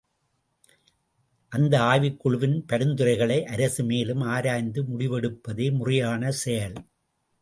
[1.51, 6.77] அந்த ஆய்வுக் குழுவின் பரிந்துரைகளை அரசு மேலும் ஆராய்ந்து முடிவெடுப்பதே முறையான செயல்!